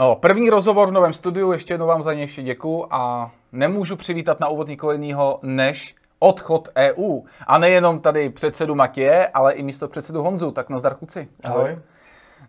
[0.00, 3.96] No, první rozhovor v novém studiu, ještě jednou vám za něj vše děkuju a nemůžu
[3.96, 7.20] přivítat na úvod nikoho jiného než odchod EU.
[7.46, 10.50] A nejenom tady předsedu Matěje, ale i místo předsedu Honzu.
[10.50, 11.28] Tak nazdar kluci.
[11.44, 11.78] Ahoj.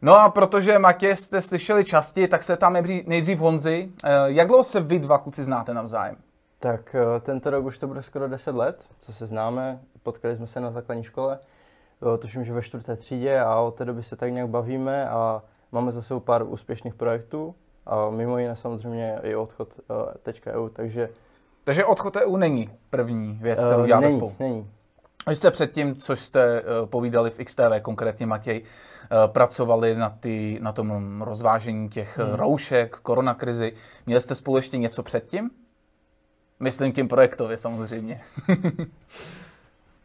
[0.01, 3.89] No a protože Matěj jste slyšeli častěji, tak se tam nejdřív, nejdřív Honzi.
[4.03, 6.15] Eh, Jak dlouho se vy dva kluci znáte navzájem?
[6.59, 9.79] Tak eh, tento rok už to bude skoro 10 let, co se známe.
[10.03, 11.39] Potkali jsme se na základní škole,
[12.13, 15.41] eh, tuším, že ve čtvrté třídě a od té doby se tak nějak bavíme a
[15.71, 21.09] máme za sebou pár úspěšných projektů a mimo jiné samozřejmě i odchod uh, .eu, takže...
[21.63, 24.35] Takže odchod EU není první věc, kterou eh, děláte není, spolu.
[24.39, 24.71] není.
[25.27, 28.63] Vy jste předtím, což jste uh, povídali v XTV, konkrétně Matěj,
[29.27, 32.33] pracovali na, ty, na tom rozvážení těch hmm.
[32.33, 33.73] roušek, koronakrizi.
[34.05, 35.49] Měli jste spolu ještě něco předtím?
[36.59, 38.21] Myslím tím projektově samozřejmě.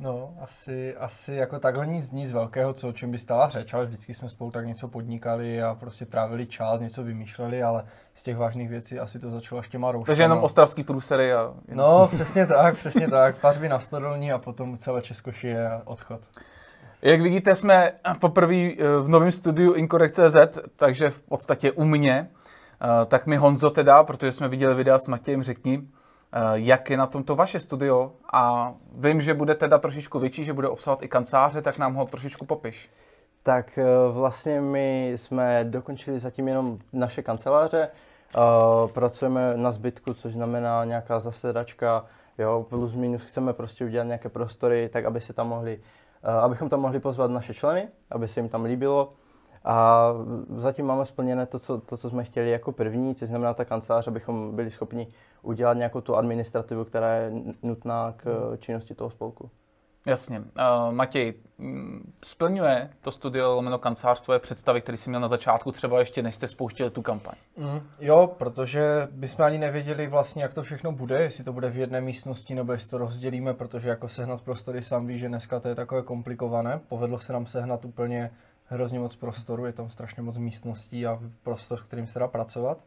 [0.01, 3.87] No, asi, asi jako takhle nic, nic velkého, co o čem by stala řeč, ale
[3.87, 8.37] vždycky jsme spolu tak něco podnikali a prostě trávili čas, něco vymýšleli, ale z těch
[8.37, 10.07] vážných věcí asi to začalo ještě těma rouškama.
[10.07, 11.55] Takže jenom ostravský průsery a...
[11.69, 13.41] No, přesně tak, přesně tak.
[13.41, 16.21] Pařby na stodolní a potom celé Českoši a odchod.
[17.03, 22.29] Jak vidíte, jsme poprvé eh, v novém studiu Incorrect.cz, takže v podstatě u mě.
[22.83, 25.89] Eh, Tak mi Honzo teda, protože jsme viděli videa s Matějem, řekni,
[26.55, 30.69] jak je na tomto vaše studio a vím, že bude teda trošičku větší, že bude
[30.69, 32.91] obsahovat i kanceláře, tak nám ho trošičku popiš.
[33.47, 38.39] Tak eh, vlastně my jsme dokončili zatím jenom naše kanceláře, eh,
[38.93, 42.07] pracujeme na zbytku, což znamená nějaká zasedačka,
[42.39, 45.81] jo, plus minus chceme prostě udělat nějaké prostory, tak aby se tam mohli,
[46.23, 49.13] eh, abychom tam mohli pozvat naše členy, aby se jim tam líbilo.
[49.67, 50.13] A
[50.57, 54.09] zatím máme splněné to co, to, co jsme chtěli jako první, což znamená ta kancelář,
[54.09, 55.09] abychom byli schopni
[55.43, 59.51] udělat nějakou tu administrativu, která je nutná k eh, činnosti toho spolku.
[60.07, 60.39] Jasně.
[60.39, 60.45] Uh,
[60.91, 65.99] Matěj, mm, splňuje to studio lomeno kancelář tvoje představy, které jsi měl na začátku, třeba
[65.99, 67.35] ještě než jste spouštěli tu kampaň?
[67.57, 71.77] Mm, jo, protože bychom ani nevěděli vlastně, jak to všechno bude, jestli to bude v
[71.77, 75.69] jedné místnosti nebo jestli to rozdělíme, protože jako sehnat prostory sám ví, že dneska to
[75.69, 76.81] je takové komplikované.
[76.89, 78.31] Povedlo se nám sehnat úplně
[78.69, 82.79] hrozně moc prostoru, je tam strašně moc místností a prostor, s kterým se dá pracovat.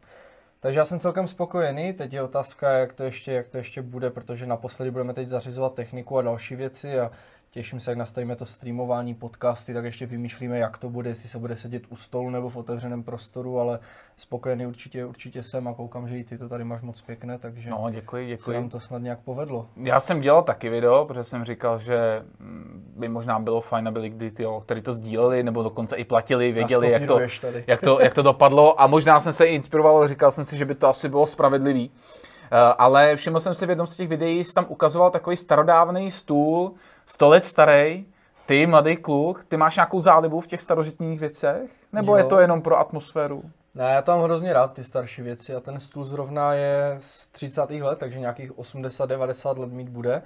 [0.60, 4.10] Takže já jsem celkem spokojený, teď je otázka, jak to ještě, jak to ještě bude,
[4.10, 7.10] protože naposledy budeme teď zařizovat techniku a další věci a
[7.50, 11.38] těším se, jak nastavíme to streamování, podcasty, tak ještě vymýšlíme, jak to bude, jestli se
[11.38, 13.78] bude sedět u stolu nebo v otevřeném prostoru, ale
[14.16, 17.70] spokojený určitě, určitě jsem a koukám, že i ty to tady máš moc pěkné, takže
[17.70, 18.52] No, děkuji, se děkuji.
[18.52, 19.66] nám to snad nějak povedlo.
[19.76, 22.22] Já jsem dělal taky video, protože jsem říkal, že
[22.96, 24.32] by možná bylo fajn, aby lidi,
[24.64, 27.64] kteří to sdíleli, nebo dokonce i platili, věděli, jak to, tady.
[27.66, 28.80] jak, to, jak to dopadlo.
[28.80, 31.90] A možná jsem se i inspiroval, říkal jsem si, že by to asi bylo spravedlivý.
[32.52, 36.10] Eh, Ale všiml jsem si v jednom z těch videí, jsi tam ukazoval takový starodávný
[36.10, 36.72] stůl,
[37.10, 38.06] 100 let starý,
[38.46, 41.70] ty, mladý kluk, ty máš nějakou zálibu v těch starožitných věcech?
[41.92, 42.16] Nebo Jo.
[42.18, 43.42] je to jenom pro atmosféru?
[43.74, 47.70] Ne, já tam hrozně rád ty starší věci a ten stůl zrovna je z 30.
[47.70, 50.22] let, takže nějakých 80-90 let mít bude.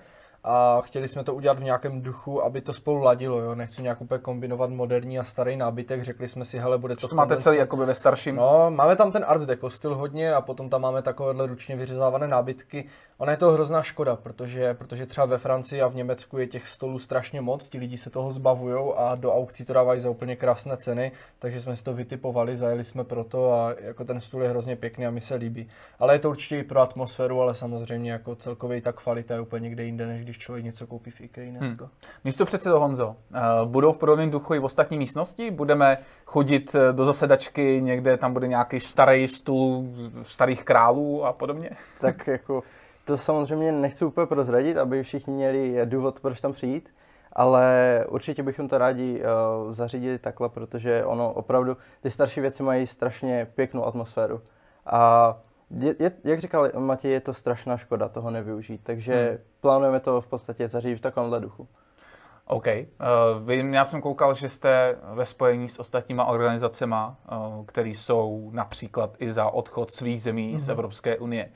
[0.47, 3.55] A chtěli jsme to udělat v nějakém duchu, aby to spolu ladilo, jo.
[3.55, 7.09] Nechci nějak úplně kombinovat moderní a starý nábytek, řekli jsme si, hele, bude to...
[7.09, 8.37] To máte celý jakoby ve starším.
[8.37, 12.28] No, máme tam ten art deco styl hodně a potom tam máme takovéhle ručně vyřezávané
[12.28, 12.84] nábytky.
[13.19, 16.69] Ona je to hrozná škoda, protože, protože třeba ve Francii a v Německu je těch
[16.69, 20.37] stolů strašně moc, ti lidi se toho zbavují a do aukcí to dávají za úplně
[20.37, 24.43] krásné ceny, takže jsme si to vytipovali, zajeli jsme pro to a jako ten stůl
[24.43, 25.69] je hrozně pěkný a mi se líbí.
[25.99, 29.41] Ale je to určitě i pro atmosféru, ale samozřejmě jako celkově i ta kvalita je
[29.41, 31.88] úplně někde jinde, než když člověk něco koupí v IKEA dneska.
[32.24, 35.50] Místo předsedo Honzo, eh, budou v podobném duchu i v ostatní místnosti?
[35.50, 39.84] Budeme chodit eh, do zasedačky někde, tam bude nějaký starý stůl
[40.22, 41.70] starých králů a podobně?
[42.00, 42.62] Tak jako
[43.04, 46.88] to samozřejmě nechci úplně prozradit, aby všichni měli důvod, proč tam přijít,
[47.32, 49.22] ale určitě bychom to rádi
[49.66, 54.40] uh, zařídili takhle, protože ono opravdu, ty starší věci mají strašně pěknou atmosféru.
[54.86, 55.36] A
[55.70, 59.38] je, je, jak říkal Matěj, je to strašná škoda toho nevyužít, takže hmm.
[59.60, 61.69] plánujeme to v podstatě zařídit v takovémhle duchu.
[62.47, 62.66] OK.
[62.66, 68.50] Uh, vím, já jsem koukal, že jste ve spojení s ostatníma organizacemi, uh, které jsou
[68.54, 70.58] například i za odchod svých zemí mm-hmm.
[70.58, 71.50] z Evropské unie.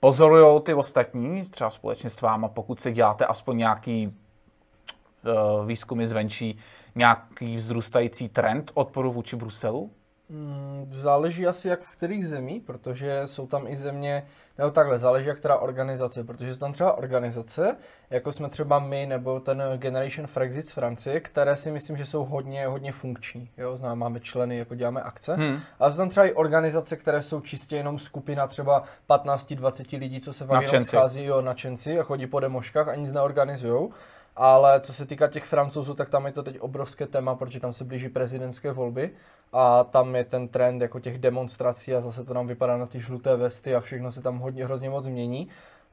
[0.00, 6.58] Pozorují ty ostatní, třeba společně s váma, pokud se děláte aspoň nějaký uh, výzkumy zvenčí,
[6.94, 9.90] nějaký vzrůstající trend odporu vůči Bruselu?
[10.30, 14.26] Mm, Záleží asi jak v kterých zemí, protože jsou tam i země,
[14.58, 17.76] nebo takhle, záleží jak která organizace, protože jsou tam třeba organizace,
[18.10, 22.24] jako jsme třeba my, nebo ten Generation Frexit z Francie, které si myslím, že jsou
[22.24, 25.60] hodně, hodně funkční, jo, znám, máme členy, jako děláme akce, Hmm.
[25.78, 30.32] ale jsou tam třeba i organizace, které jsou čistě jenom skupina třeba 15-20 lidí, co
[30.32, 33.90] se fakt jenom schází, jo, nadšenci a chodí po demoškách a nic neorganizujou.
[34.36, 37.72] Ale co se týká těch francouzů, tak tam je to teď obrovské téma, protože tam
[37.72, 39.10] se blíží prezidentské volby
[39.52, 43.00] a tam je ten trend jako těch demonstrací a zase to nám vypadá na ty
[43.00, 45.48] žluté vesty a všechno se tam hodně hrozně moc mění.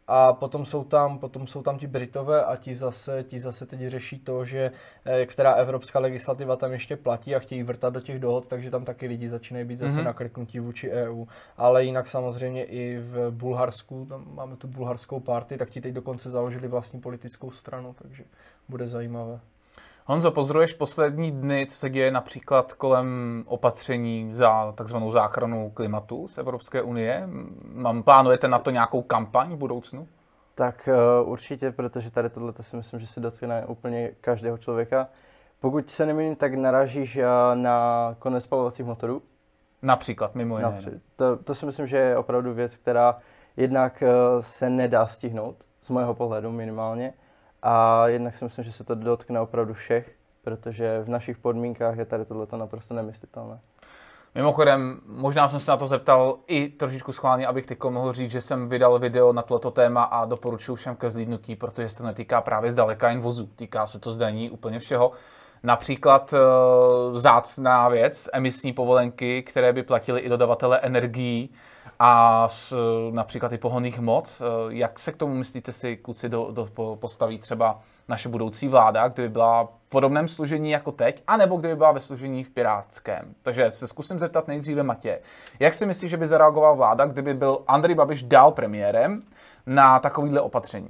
[0.09, 3.79] A potom jsou tam, potom jsou tam ti Britové a ti zase, ti zase teď
[3.87, 4.71] řeší to, že
[5.05, 8.85] eh, která evropská legislativa tam ještě platí a chtějí vrtat do těch dohod, takže tam
[8.85, 10.03] taky lidi začínají být zase mm-hmm.
[10.03, 11.25] nakrknutí vůči EU.
[11.57, 16.29] Ale jinak samozřejmě i v Bulharsku, tam máme tu bulharskou party, tak ti teď dokonce
[16.29, 18.23] založili vlastní politickou stranu, takže
[18.69, 19.39] bude zajímavé.
[20.09, 26.37] Honzo, pozoruješ poslední dny, co se děje například kolem opatření za takzvanou záchranu klimatu z
[26.37, 27.29] Evropské unie?
[27.73, 30.07] Mám, plánujete na to nějakou kampaň v budoucnu?
[30.55, 30.89] Tak
[31.21, 35.07] uh, určitě, protože tady tohle si myslím, že se dotkne úplně každého člověka.
[35.59, 37.23] Pokud se nemýlím, tak narážíš uh,
[37.53, 39.21] na konec spalovacích motorů.
[39.81, 40.69] Například, mimo jiné.
[40.71, 41.01] Například.
[41.15, 43.17] To, to si myslím, že je opravdu věc, která
[43.57, 47.13] jednak uh, se nedá stihnout, z mého pohledu minimálně.
[47.61, 52.05] A jednak si myslím, že se to dotkne opravdu všech, protože v našich podmínkách je
[52.05, 53.59] tady tohle naprosto nemyslitelné.
[54.35, 58.41] Mimochodem, možná jsem se na to zeptal i trošičku schválně, abych teď mohl říct, že
[58.41, 62.41] jsem vydal video na toto téma a doporučuji všem ke zlídnutí, protože se to netýká
[62.41, 65.11] právě zdaleka jen vozu, týká se to zdaní úplně všeho.
[65.63, 66.37] Například e,
[67.19, 71.53] zácná věc, emisní povolenky, které by platily i dodavatele energií,
[71.99, 72.75] a s,
[73.11, 74.29] například i pohonných hmot.
[74.39, 79.07] Eh, jak se k tomu myslíte si, kluci, do, do, postaví třeba naše budoucí vláda,
[79.07, 83.35] kdyby byla v podobném služení jako teď, anebo kdyby byla ve služení v pirátském.
[83.43, 85.19] Takže se zkusím zeptat nejdříve Matě.
[85.59, 89.23] Jak si myslíš, že by zareagovala vláda, kdyby byl Andrej Babiš dál premiérem
[89.65, 90.89] na takovýhle opatření?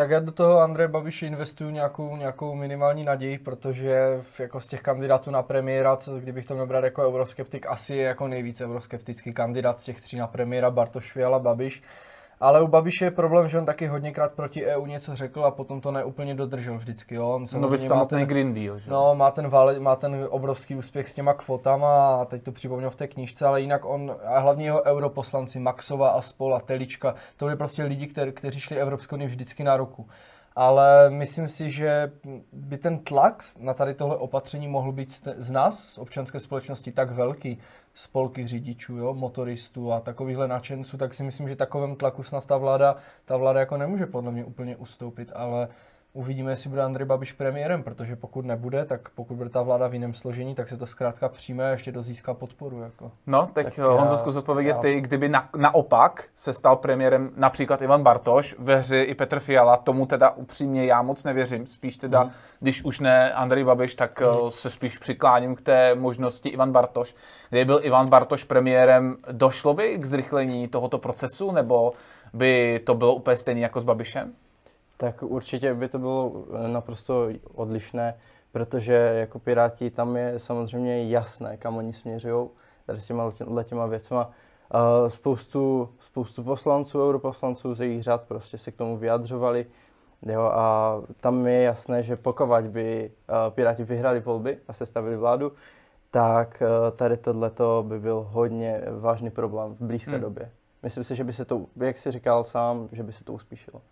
[0.00, 4.82] Tak já do toho Andreje Babiše investuju nějakou, nějakou minimální naději, protože jako z těch
[4.82, 9.32] kandidátů na premiéra, co, kdybych to měl brát jako euroskeptik, asi je jako nejvíce euroskeptický
[9.32, 11.82] kandidát z těch tří na premiéra Bartoš Fiala Babiš.
[12.40, 15.80] Ale u Babiše je problém, že on taky hodněkrát proti EU něco řekl a potom
[15.80, 17.14] to neúplně dodržel vždycky.
[17.14, 17.28] Jo?
[17.28, 18.90] On no vy samotný Green Deal, že?
[18.90, 22.90] No, má ten, vale, má ten obrovský úspěch s těma kvotama a teď to připomněl
[22.90, 27.14] v té knížce, ale jinak on, a hlavně jeho europoslanci, Maxova a Spol a Telička,
[27.36, 30.06] to byli prostě lidi, kter, kteří šli Evropskou unii vždycky na ruku
[30.56, 32.12] ale myslím si, že
[32.52, 37.10] by ten tlak na tady tohle opatření mohl být z nás, z občanské společnosti, tak
[37.10, 37.58] velký,
[38.00, 42.56] spolky řidičů, jo, motoristů a takovýchhle nadšenců, tak si myslím, že takovém tlaku snad ta
[42.56, 45.68] vláda, ta vláda jako nemůže podle mě úplně ustoupit, ale
[46.12, 49.94] Uvidíme, jestli bude Andrej Babiš premiérem, protože pokud nebude, tak pokud bude ta vláda v
[49.94, 52.82] jiném složení, tak se to zkrátka přijme a ještě dozíská podporu.
[52.82, 53.12] Jako.
[53.26, 54.78] No, teď tak Honzo zkus odpovědět já...
[54.78, 59.76] ty, kdyby na, naopak se stal premiérem například Ivan Bartoš, ve hře i Petr Fiala,
[59.76, 62.30] tomu teda upřímně já moc nevěřím, spíš teda, hmm.
[62.60, 64.50] když už ne Andrej Babiš, tak hmm.
[64.50, 67.14] se spíš přikláním k té možnosti Ivan Bartoš.
[67.48, 71.92] Kdyby byl Ivan Bartoš premiérem, došlo by k zrychlení tohoto procesu, nebo
[72.32, 74.32] by to bylo úplně stejné jako s Babišem?
[75.00, 76.32] Tak určitě by to bylo
[76.64, 78.14] eh, naprosto odlišné,
[78.52, 82.48] protože jako Piráti tam je samozřejmě jasné, kam oni směřují
[82.86, 84.30] tady s těma letěma věcma.
[84.74, 89.66] Uh, spoustu, spoustu poslanců, europoslanců ze jejich řad prostě se k tomu vyjadřovali.
[90.22, 95.52] Jo, a tam je jasné, že pokud by uh, Piráti vyhrali volby a sestavili vládu,
[96.10, 100.20] tak uh, tady tohleto by byl hodně vážný problém v blízké hmm.
[100.20, 100.50] době.
[100.82, 103.82] Myslím si, že by se to, jak jsi říkal sám, že by se to uspíšilo.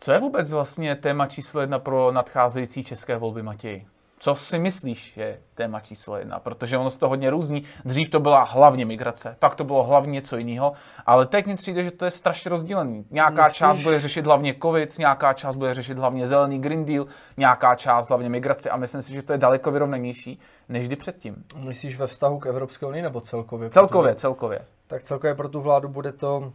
[0.00, 3.86] Co je vůbec vlastně téma číslo jedna pro nadcházející české volby, Matěj?
[4.20, 6.38] Co si myslíš je téma číslo jedna?
[6.38, 7.64] Protože ono se to hodně různí.
[7.84, 10.72] Dřív to byla hlavně migrace, pak to bylo hlavně něco jiného,
[11.06, 13.04] ale teď mi přijde, že to je strašně rozdílený.
[13.10, 13.58] Nějaká Myslíš?
[13.58, 17.06] část bude řešit hlavně COVID, nějaká část bude řešit hlavně zelený Green Deal,
[17.36, 21.44] nějaká část hlavně migrace a myslím si, že to je daleko vyrovnanější než kdy předtím.
[21.56, 23.70] Myslíš ve vztahu k Evropské unii nebo celkově?
[23.70, 24.60] Celkově, celkově.
[24.86, 26.52] Tak celkově pro tu vládu bude to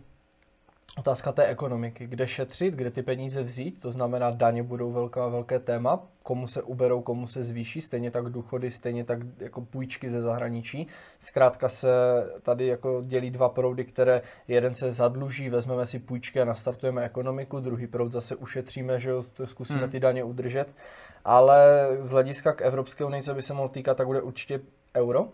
[0.98, 5.60] Otázka té ekonomiky, kde šetřit, kde ty peníze vzít, to znamená daně budou velká, velké
[5.60, 10.22] téma, komu se uberou, komu se zvýší, stejně tak důchody, stejně tak jako půjčky ze
[10.22, 10.88] zahraničí.
[11.20, 11.88] Zkrátka se
[12.42, 17.60] tady jako dělí dva proudy, které jeden se zadluží, vezmeme si půjčky a nastartujeme ekonomiku,
[17.60, 19.90] druhý proud zase ušetříme, že jo, zkusíme hmm.
[19.90, 20.76] ty daně udržet.
[21.26, 24.60] Ale z hlediska k Evropské unii, co by se mohlo týkat, tak bude určitě
[24.96, 25.28] euro,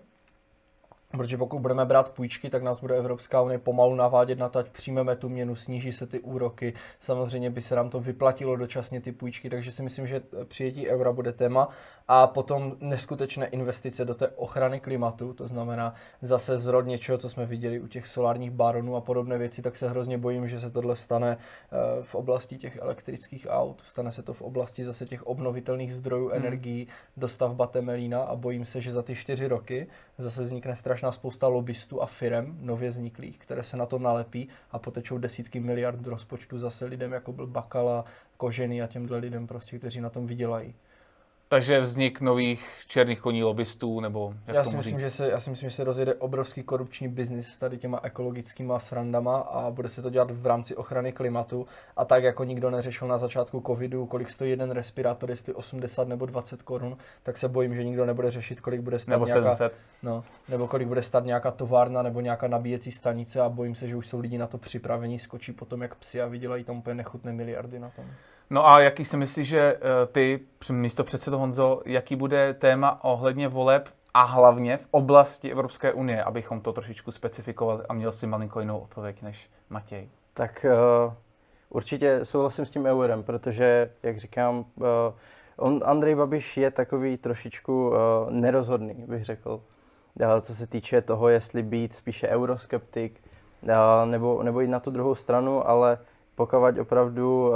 [1.17, 4.69] Protože pokud budeme brát půjčky, tak nás bude Evropská unie pomalu navádět na to, ať
[4.69, 6.73] přijmeme tu měnu, sníží se ty úroky.
[6.99, 11.11] Samozřejmě by se nám to vyplatilo dočasně ty půjčky, takže si myslím, že přijetí eura
[11.11, 11.69] bude téma.
[12.11, 17.45] A potom neskutečné investice do té ochrany klimatu, to znamená zase zrod něčeho, co jsme
[17.45, 20.95] viděli u těch solárních baronů a podobné věci, tak se hrozně bojím, že se tohle
[20.95, 25.95] stane eh, v oblasti těch elektrických aut, stane se to v oblasti zase těch obnovitelných
[25.95, 26.37] zdrojů hmm.
[26.37, 26.87] energií,
[27.17, 29.87] dostavba Temelína a bojím se, že za ty čtyři roky
[30.17, 34.79] zase vznikne strašná spousta lobbystů a firem nově vzniklých, které se na to nalepí a
[34.79, 38.05] potečou desítky miliard rozpočtu zase lidem, jako byl Bakala,
[38.37, 40.75] Kožený a těmhle lidem prostě, kteří na tom vydělají.
[41.51, 45.01] Takže vznik nových černých koní lobbystů, nebo jak já si, myslím, říct?
[45.01, 48.79] že se, já si myslím, že se rozjede obrovský korupční biznis s tady těma ekologickýma
[48.79, 51.67] srandama a bude se to dělat v rámci ochrany klimatu.
[51.97, 56.25] A tak jako nikdo neřešil na začátku covidu, kolik stojí jeden respirátor, jestli 80 nebo
[56.25, 59.73] 20 korun, tak se bojím, že nikdo nebude řešit, kolik bude stát Nebo nějaká, 700.
[60.03, 63.95] no, nebo kolik bude stát nějaká továrna nebo nějaká nabíjecí stanice a bojím se, že
[63.95, 67.33] už jsou lidi na to připraveni, skočí potom jak psi a vydělají tam úplně nechutné
[67.33, 68.05] miliardy na tom.
[68.51, 70.39] No a jaký si myslíš, že eh, ty,
[70.71, 76.61] místo předsedo Honzo, jaký bude téma ohledně voleb a hlavně v oblasti Evropské unie, abychom
[76.61, 80.09] to trošičku specifikovali a měl si malinko jinou odpověď než Matěj?
[80.33, 80.65] Tak
[81.05, 81.13] uh,
[81.69, 84.85] určitě souhlasím s tím eurem, protože, jak říkám, uh,
[85.57, 87.93] on, Andrej Babiš je takový trošičku
[88.29, 89.61] nerozhodný, bych řekl,
[90.41, 93.21] co se týče toho, jestli být spíše euroskeptik
[94.05, 95.97] nebo, nebo jít na tu druhou stranu, ale
[96.35, 97.53] pokud opravdu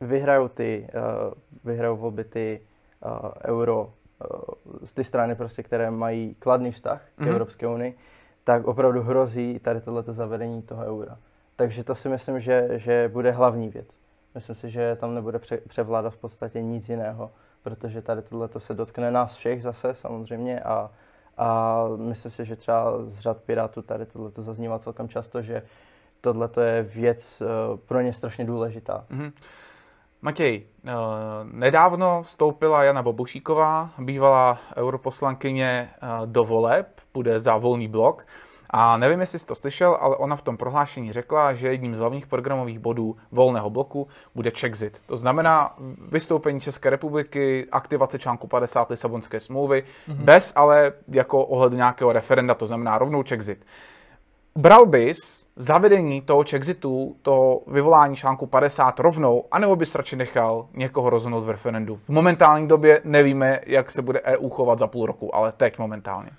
[0.00, 1.32] vyhrajou ty, uh,
[1.64, 2.60] vyhrajou volby ty
[3.06, 7.30] uh, euro uh, z ty strany prostě, které mají kladný vztah k Mhm.
[7.30, 7.98] Evropské unii,
[8.44, 11.18] tak opravdu hrozí tady tohleto zavedení toho eura.
[11.56, 13.86] Takže to si myslím, že, že bude hlavní věc.
[14.34, 17.30] Myslím si, že tam nebude pře- převládat v podstatě nic jiného,
[17.62, 20.90] protože tady tohleto se dotkne nás všech zase samozřejmě a,
[21.38, 25.62] a myslím si, že třeba z řad Pirátů tady tohleto zaznívá celkem často, že
[26.20, 27.42] tohleto je věc
[27.86, 29.04] pro ně strašně důležitá.
[29.10, 29.32] Mhm.
[30.22, 30.92] Matěj, eh,
[31.44, 38.26] nedávno vstoupila Jana Bobošíková, bývalá europoslankyně eh, do voleb, bude za volný blok.
[38.70, 41.98] A nevím, jestli jsi to slyšel, ale ona v tom prohlášení řekla, že jedním z
[41.98, 45.00] hlavních programových bodů volného bloku bude Czexit.
[45.06, 45.74] To znamená
[46.10, 50.14] vystoupení České republiky, aktivace článku 50 Lisabonské smlouvy, mm-hmm.
[50.14, 53.64] bez ale jako ohledu nějakého referenda, to znamená rovnou Czexit.
[54.58, 61.10] Bral bys zavedení toho Chexitu, to vyvolání článku 50 rovnou, anebo bys radši nechal někoho
[61.10, 61.96] rozhodnout v referendu?
[61.96, 66.30] V momentální době nevíme, jak se bude EU chovat za půl roku, ale teď momentálně.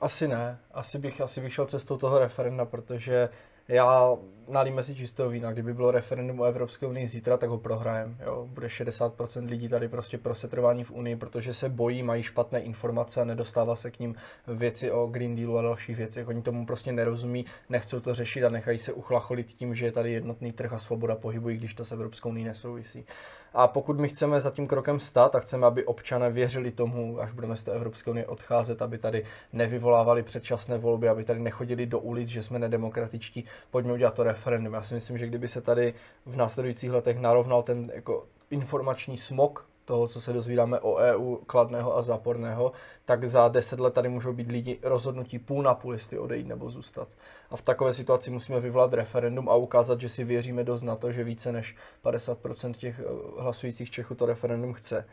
[0.00, 0.58] Asi ne.
[0.74, 3.28] Asi bych, asi bych šel cestou toho referenda, protože
[3.70, 4.16] já
[4.48, 5.52] nalíme si čistého vína.
[5.52, 8.16] Kdyby bylo referendum o Evropské unii zítra, tak ho prohrajem.
[8.24, 8.46] Jo?
[8.50, 13.20] Bude 60% lidí tady prostě pro setrvání v unii, protože se bojí, mají špatné informace
[13.20, 14.14] a nedostává se k ním
[14.46, 16.28] věci o Green Dealu a dalších věcech.
[16.28, 20.12] Oni tomu prostě nerozumí, nechcou to řešit a nechají se uchlacholit tím, že je tady
[20.12, 23.06] jednotný trh a svoboda pohybu, i když to s Evropskou unii nesouvisí.
[23.54, 27.32] A pokud my chceme za tím krokem stát a chceme, aby občané věřili tomu, až
[27.32, 31.98] budeme z té Evropské unie odcházet, aby tady nevyvolávali předčasné volby, aby tady nechodili do
[31.98, 34.74] ulic, že jsme nedemokratičtí, pojďme udělat to referendum.
[34.74, 35.94] Já si myslím, že kdyby se tady
[36.26, 41.96] v následujících letech narovnal ten jako informační smog toho, co se dozvídáme o EU, kladného
[41.96, 42.72] a záporného,
[43.04, 46.70] tak za deset let tady můžou být lidi rozhodnutí půl na půl, jestli odejít nebo
[46.70, 47.08] zůstat.
[47.50, 51.12] A v takové situaci musíme vyvolat referendum a ukázat, že si věříme dost na to,
[51.12, 55.04] že více než 50% těch eh, hlasujících Čechů to referendum chce.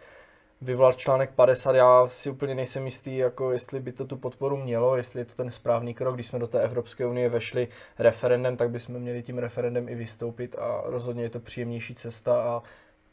[0.62, 4.98] Vyvolat článek 50, já si úplně nejsem jistý, jako jestli by to tu podporu mělo,
[4.98, 6.16] jestli je to ten správný krok.
[6.16, 7.68] Když jsme do té Evropské unie vešli
[8.00, 12.64] referendem, tak bychom měli tím referendem i vystoupit a rozhodně je to příjemnější cesta a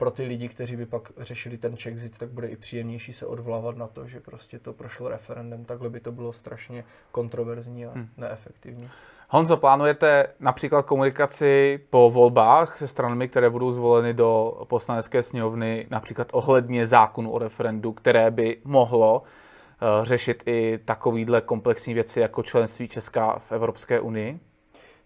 [0.05, 3.77] pro ty lidi, kteří by pak řešili ten Czexit, tak bude i příjemnější se odvolávat
[3.77, 5.65] na to, že prostě to prošlo referendem.
[5.65, 8.09] Takhle by to bylo strašně kontroverzní a Hmm.
[8.17, 8.91] neefektivní.
[9.29, 16.29] Honzo, plánujete například komunikaci po volbách se stranami, které budou zvoleny do poslanecké sněmovny, například
[16.33, 22.89] ohledně zákonu o referendu, které by mohlo eh, řešit i takovýhle komplexní věci jako členství
[22.89, 24.41] Česká v Evropské unii?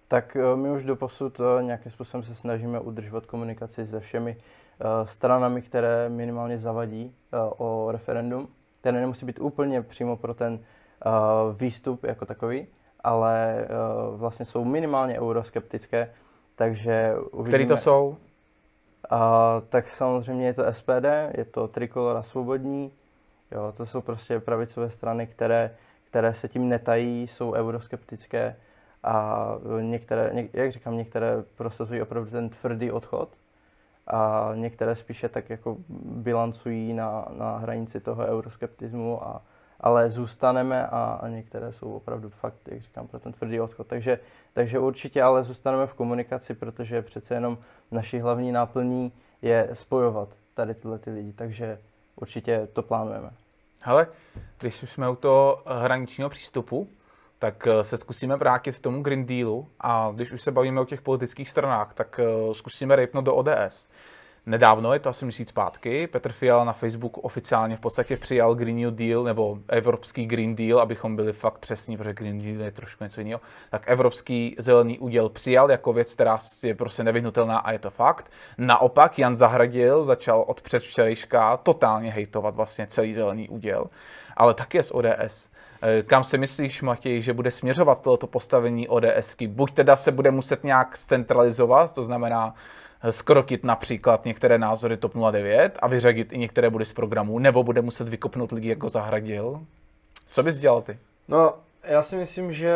[0.09, 4.37] Tak eh, my už doposud eh, nějakým způsobem se snažíme udržovat komunikaci se všemi
[5.05, 8.49] stranami, které minimálně zavadí eh, o referendum,
[8.81, 11.11] které nemusí být úplně přímo pro ten eh,
[11.57, 12.67] výstup jako takový,
[13.05, 13.67] ale eh,
[14.17, 16.11] vlastně jsou minimálně euroskeptické,
[16.55, 17.49] takže uvidíme.
[17.49, 18.17] Který to jsou?
[19.11, 21.07] A, tak samozřejmě je to SPD,
[21.37, 22.93] je to Trikolora Svobodní,
[23.51, 25.75] jo, to jsou prostě pravicové strany, které,
[26.11, 28.57] které se tím netají, jsou euroskeptické
[29.03, 29.47] a
[29.81, 33.29] některé, něk, jak říkám, některé prosazují opravdu ten tvrdý odchod
[34.11, 39.43] a některé spíše tak jako bilancují na, na hranici toho euroskeptismu, a,
[39.81, 43.87] ale zůstaneme a, a některé jsou opravdu fakt, jak říkám, pro ten tvrdý odchod.
[43.87, 44.19] Takže,
[44.53, 47.59] takže určitě ale zůstaneme v komunikaci, protože přece jenom
[47.91, 49.13] naší hlavní náplní
[49.43, 51.79] je spojovat tady tyhle ty lidi, takže
[52.17, 53.31] určitě to plánujeme.
[53.81, 54.07] Hele,
[54.59, 56.89] když už jsme u toho hraničního přístupu,
[57.39, 60.85] tak eh, se zkusíme vrátit k tomu Green Dealu a když už se bavíme o
[60.85, 63.87] těch politických stranách, tak eh, zkusíme rejpnout do ODS.
[64.47, 68.77] Nedávno, je to asi měsíc zpátky, Petr Fiala na Facebooku oficiálně v podstatě přijal Green
[68.77, 73.05] New Deal nebo Evropský Green Deal, abychom byli fakt přesní, protože Green Deal je trošku
[73.05, 73.41] něco jiného.
[73.71, 78.31] Tak Evropský zelený úděl přijal jako věc, která je prostě nevyhnutelná a je to fakt.
[78.59, 83.87] Naopak Jan Zahradil začal od předvčerejška totálně hejtovat vlastně celý zelený úděl,
[84.37, 85.49] ale taky je z ODS.
[85.83, 89.47] Eh, kam si myslíš, Matěj, že bude směřovat toto postavení ODSky?
[89.47, 92.55] Buď teda se bude muset nějak centralizovat, to znamená
[93.11, 97.83] skrotit například některé názory TOP 09 a vyřadit i některé body z programu, nebo bude
[97.83, 99.61] muset vykopnout lidi jako Zahradil.
[100.31, 100.99] Co bys dělal ty?
[101.29, 101.55] No,
[101.85, 102.75] já si myslím, že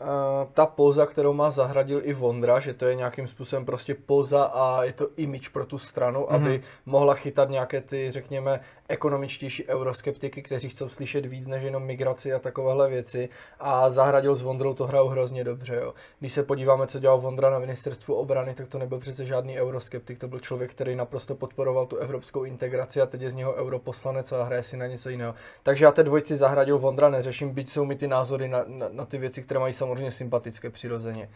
[0.00, 0.06] uh,
[0.54, 4.84] ta poza, kterou má zahradil i Vondra, že to je nějakým způsobem prostě poza a
[4.84, 6.34] je to image pro tu stranu, mm-hmm.
[6.34, 12.32] aby mohla chytat nějaké ty, řekněme, ekonomičtější euroskeptiky, kteří chcou slyšet víc než jenom migraci
[12.32, 13.28] a takovéhle věci.
[13.60, 15.76] A zahradil s Vondrou to hrajou hrozně dobře.
[15.76, 15.94] Jo.
[16.20, 20.18] Když se podíváme, co dělal Vondra na ministerstvu obrany, tak to nebyl přece žádný euroskeptik,
[20.18, 24.32] to byl člověk, který naprosto podporoval tu evropskou integraci a teď je z něho europoslanec
[24.32, 25.34] a hraje si na něco jiného.
[25.62, 29.06] Takže já té dvojci zahradil Vondra neřeším, byť jsou mi ty názory na, na, na
[29.06, 31.30] ty věci, které mají samozřejmě sympatické přirozeně.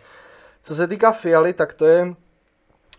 [0.63, 2.15] Co se týká Fialy, tak to je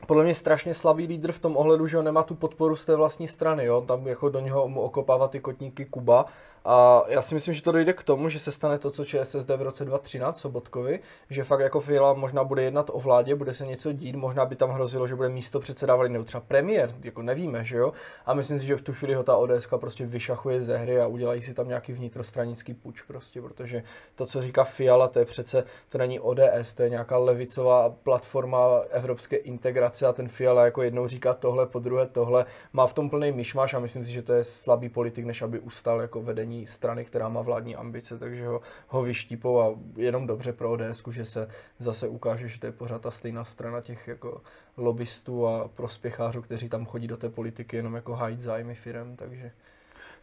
[0.06, 2.96] podle mě strašně slabý lídr v tom ohledu, že on nemá tu podporu z té
[2.96, 3.82] vlastní strany, jo?
[3.82, 6.26] tam jako do něho mu okopává ty kotníky Kuba
[6.70, 9.50] a já si myslím, že to dojde k tomu, že se stane to, co ČSSD
[9.50, 13.66] v roce 2013 Sobotkovi, že fakt jako Fiala možná bude jednat o vládě, bude se
[13.66, 17.64] něco dít, možná by tam hrozilo, že bude místo předsedávali nebo třeba premiér, jako nevíme,
[17.64, 17.94] že jo.
[18.26, 21.08] A myslím si, že v tu chvíli ho ta ODS prostě vyšachuje ze hry a
[21.08, 23.84] udělají si tam nějaký vnitrostranický puč prostě, protože
[24.16, 28.68] to, co říká Fiala, to je přece, to není ODS, to je nějaká levicová platforma
[28.90, 33.10] evropské integrace a ten Fiala jako jednou říká tohle, po druhé tohle, má v tom
[33.10, 36.57] plný myšmaš a myslím si, že to je slabý politik, než aby ustal jako vedení
[36.66, 41.26] strany, která má vládní ambice, takže ho, ho vyštípou a jenom dobře pro ODS, že
[41.26, 41.50] se
[41.80, 44.42] zase ukáže, že to je pořád ta stejná strana těch jako
[44.78, 49.52] lobbystů a prospěchářů, kteří tam chodí do té politiky jenom jako hájit zájmy firem, takže...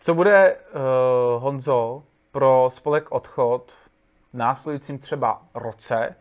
[0.01, 3.73] Co bude, uh, Honzo, pro spolek odchod
[4.33, 6.15] v následujícím třeba roce,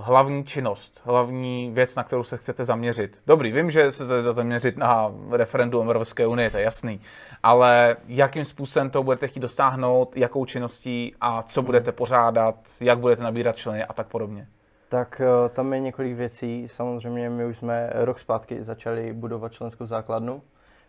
[0.00, 3.22] hlavní činnost, hlavní věc, na kterou se chcete zaměřit.
[3.26, 7.00] Dobrý, vím, že se chcete zaměřit na referendum Evropské unie, to je jasný,
[7.42, 13.22] ale jakým způsobem to budete chtít dosáhnout, jakou činností a co budete pořádat, jak budete
[13.22, 14.46] nabírat členy a tak podobně?
[14.88, 16.68] Tak uh, tam je několik věcí.
[16.68, 20.42] Samozřejmě my už jsme rok zpátky začali budovat členskou základnu,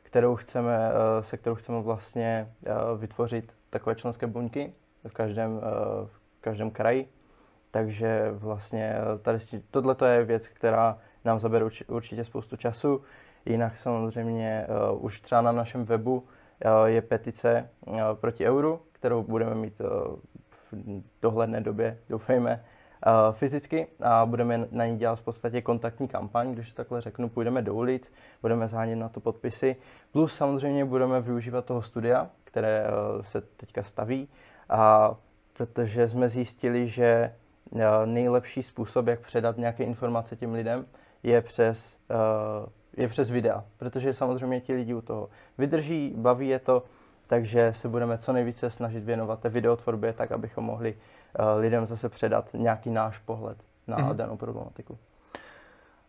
[0.04, 2.50] kterou chceme, uh, se kterou chceme vlastně
[2.98, 4.74] vytvořit takové členské buňky
[5.08, 5.62] v každém,
[6.06, 7.10] v každém kraji
[7.74, 9.40] takže vlastně tady
[9.72, 13.02] tohle je věc, která nám zabere určitě spoustu času.
[13.46, 19.24] Jinak samozřejmě uh, už třeba na našem webu uh, je petice uh, proti euru, kterou
[19.24, 19.88] budeme mít uh,
[20.72, 22.64] v dohledné době, doufejme,
[23.06, 23.88] uh, fyzicky.
[24.02, 28.14] A budeme na ní dělat v podstatě kontaktní kampaň, když takhle řeknu, půjdeme do ulic,
[28.42, 29.76] budeme zhánět na to podpisy,
[30.12, 34.30] plus samozřejmě budeme využívat toho studia, které uh, se teďka staví,
[34.70, 35.16] a
[35.54, 37.34] protože jsme zjistili, že
[38.06, 40.86] nejlepší způsob, jak předat nějaké informace těm lidem,
[41.24, 46.60] je přes, uh, je přes videa, protože samozřejmě ti lidi u toho vydrží, baví je
[46.60, 46.84] to,
[47.28, 52.10] takže se budeme co nejvíce snažit věnovat té videotvorbě, tak abychom mohli uh, lidem zase
[52.10, 53.58] předat nějaký náš pohled
[53.88, 54.16] na mm-hmm.
[54.16, 54.98] danou problematiku.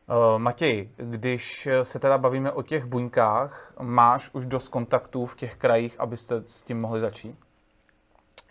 [0.08, 5.56] Uh, Matěj, když se teda bavíme o těch buňkách, máš už dost kontaktů v těch
[5.56, 7.38] krajích, abyste s tím mohli začít?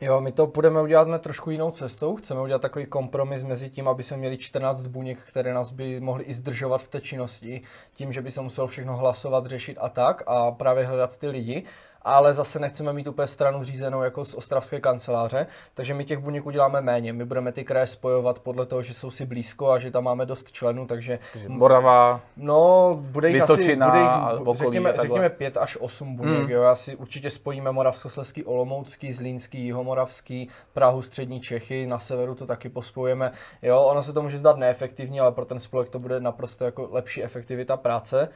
[0.04, 2.16] Jo, my to budeme udělat trošku jinou cestou.
[2.16, 6.24] Chceme udělat takový kompromis mezi tím, aby jsme měli 14 buněk, které nás by mohly
[6.24, 7.62] i zdržovat v té činnosti,
[7.94, 11.64] tím, že by se muselo všechno hlasovat, řešit a tak a právě hledat ty lidi
[12.04, 16.46] ale zase nechceme mít úplně stranu řízenou jako z ostravské kanceláře, takže my těch buněk
[16.46, 17.14] uděláme méně.
[17.14, 20.26] My budeme ty kraje spojovat podle toho, že jsou si blízko a že tam máme
[20.26, 21.20] dost členů, takže...
[21.48, 26.50] Morava, no, bude jich Vysočina, asi, bude jich, řekněme, řekněme pět až osm buněk, hmm.
[26.50, 26.62] jo.
[26.62, 32.70] Já si určitě spojíme Moravskoslezský, Olomoucký, Zlínský, Jihomoravský, Prahu, Střední Čechy, na severu to taky
[32.70, 33.32] pospojujeme.
[33.62, 36.90] Jo, ono se to může zdát neefektivní, ale pro ten spolek to bude naprosto jako
[36.92, 38.30] lepší efektivita práce.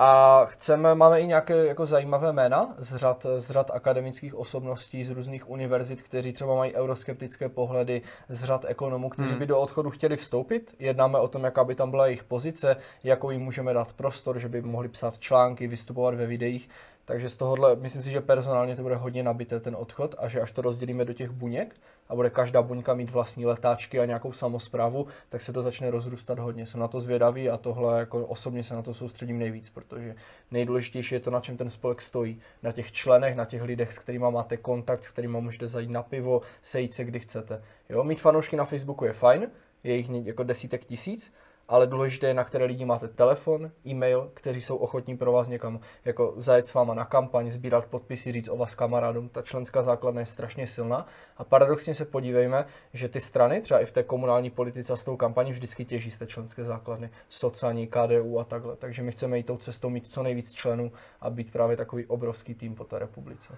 [0.00, 5.10] A chceme, máme i nějaké jako zajímavé jména z řad, z řad akademických osobností z
[5.10, 9.38] různých univerzit, kteří třeba mají euroskeptické pohledy, z řad ekonomů, kteří hmm.
[9.38, 10.74] by do odchodu chtěli vstoupit.
[10.78, 14.48] Jednáme o tom, jaká by tam byla jejich pozice, jakou jim můžeme dát prostor, že
[14.48, 16.68] by mohli psát články, vystupovat ve videích.
[17.04, 20.40] Takže z tohohle, myslím si, že personálně to bude hodně nabité ten odchod a že
[20.40, 21.74] až to rozdělíme do těch buněk
[22.08, 26.38] a bude každá buňka mít vlastní letáčky a nějakou samozprávu, tak se to začne rozrůstat
[26.38, 26.66] hodně.
[26.66, 30.14] Jsem na to zvědavý a tohle jako osobně se na to soustředím nejvíc, protože
[30.50, 32.40] nejdůležitější je to, na čem ten spolek stojí.
[32.62, 36.02] Na těch členech, na těch lidech, s kterými máte kontakt, s kterými můžete zajít na
[36.02, 37.62] pivo, sejít se, kdy chcete.
[37.88, 39.50] Jo, mít fanoušky na Facebooku je fajn,
[39.84, 41.32] je jich jako desítek tisíc,
[41.68, 45.80] ale důležité je, na které lidi máte telefon, e-mail, kteří jsou ochotní pro vás někam
[46.04, 49.28] jako zajet s váma na kampaň, sbírat podpisy, říct o vás kamarádům.
[49.28, 53.86] Ta členská základna je strašně silná a paradoxně se podívejme, že ty strany, třeba i
[53.86, 57.86] v té komunální politice a s tou kampaní vždycky těží z té členské základny, sociální,
[57.86, 58.76] KDU a takhle.
[58.76, 62.54] Takže my chceme jít tou cestou mít co nejvíc členů a být právě takový obrovský
[62.54, 63.54] tým po té republice.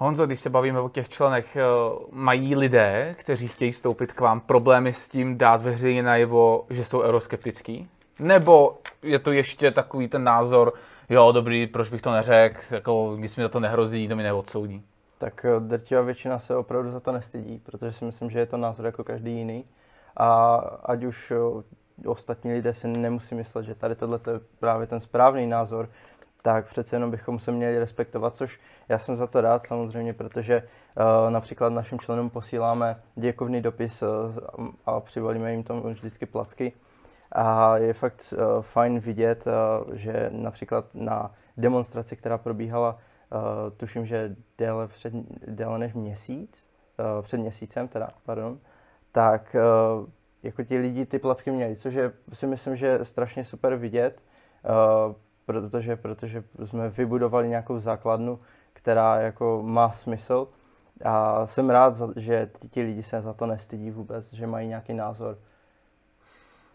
[0.00, 1.62] Honzo, když se bavíme o těch členech, eh,
[2.10, 7.02] mají lidé, kteří chtějí vstoupit k vám, problémy s tím dát veřejně najevo, že jsou
[7.02, 7.88] euroskeptický?
[8.18, 10.72] Nebo je to ještě takový ten názor,
[11.08, 14.82] jo, dobrý, proč bych to neřekl, jako, když mi to nehrozí, to mi neodsoudí?
[15.18, 18.56] Tak eh, drtivá většina se opravdu za to nestydí, protože si myslím, že je to
[18.56, 19.64] názor jako každý jiný.
[20.16, 25.00] A ať už eh, ostatní lidé si nemusí myslet, že tady tohle je právě ten
[25.00, 25.88] správný názor,
[26.48, 30.62] tak přece jenom bychom se měli respektovat, což já jsem za to rád samozřejmě, protože
[30.62, 34.08] uh, například našim členům posíláme děkovný dopis uh,
[34.86, 36.72] a přivolíme jim tam vždycky placky.
[37.32, 42.92] A je fakt uh, fajn vidět, uh, že například na demonstraci, která probíhala,
[43.32, 43.38] uh,
[43.76, 45.12] tuším, že déle, před,
[45.46, 46.66] déle než měsíc,
[46.98, 48.58] uh, před měsícem teda, pardon,
[49.12, 49.56] tak
[50.00, 50.08] uh,
[50.42, 54.22] jako ti lidi ty placky měli, což je, si myslím, že strašně super vidět.
[55.08, 55.14] Uh,
[55.48, 58.38] protože, protože jsme vybudovali nějakou základnu,
[58.72, 60.48] která jako má smysl
[61.04, 65.38] a jsem rád, že ti lidi se za to nestydí vůbec, že mají nějaký názor.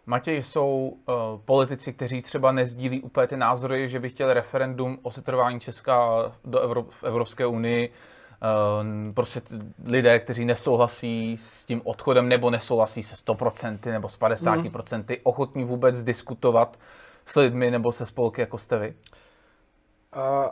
[0.06, 5.12] Matěj, jsou uh, politici, kteří třeba nezdílí úplně ty názory, že by chtěli referendum o
[5.12, 6.10] setrvání Česka
[6.46, 7.90] do Evro- v Evropské unii.
[7.90, 9.42] Uh, prostě
[9.86, 15.06] lidé, kteří nesouhlasí s tím odchodem nebo nesouhlasí se 100% nebo s 50%, mm.
[15.24, 16.78] ochotní vůbec diskutovat
[17.26, 18.94] s lidmi nebo se spolky, jako jste vy?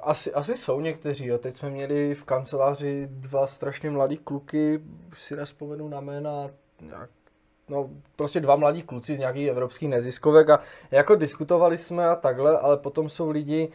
[0.01, 1.37] Asi, asi jsou někteří, jo.
[1.37, 4.79] Teď jsme měli v kanceláři dva strašně mladí kluky,
[5.13, 6.49] si nespomenu na jména,
[6.81, 7.09] nějak,
[7.69, 10.59] no prostě dva mladí kluci z nějakých evropských neziskovek a
[10.91, 13.69] jako diskutovali jsme a takhle, ale potom jsou lidi,